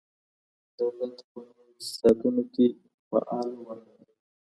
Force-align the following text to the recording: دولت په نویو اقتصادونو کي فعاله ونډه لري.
دولت 0.79 1.15
په 1.29 1.37
نویو 1.45 1.69
اقتصادونو 1.75 2.43
کي 2.53 2.65
فعاله 3.07 3.57
ونډه 3.65 3.93
لري. 3.99 4.15